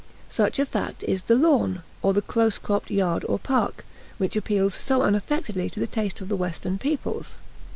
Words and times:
Such 0.31 0.57
a 0.57 0.65
fact 0.65 1.03
is 1.03 1.21
the 1.21 1.35
lawn, 1.35 1.83
or 2.01 2.11
the 2.11 2.23
close 2.23 2.57
cropped 2.57 2.89
yard 2.89 3.23
or 3.29 3.37
park, 3.37 3.85
which 4.17 4.35
appeals 4.35 4.73
so 4.73 5.03
unaffectedly 5.03 5.69
to 5.69 5.79
the 5.79 5.85
taste 5.85 6.21
of 6.21 6.27
the 6.27 6.35
Western 6.35 6.79
peoples. 6.79 7.37